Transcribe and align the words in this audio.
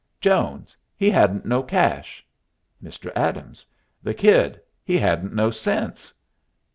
_Jones, 0.19 0.75
he 0.97 1.11
hadn't 1.11 1.45
no 1.45 1.61
cash. 1.61 2.25
Mr. 2.83 3.11
Adams. 3.15 3.67
The 4.01 4.15
kid, 4.15 4.59
he 4.83 4.97
hadn't 4.97 5.35
no 5.35 5.51
sense. 5.51 6.11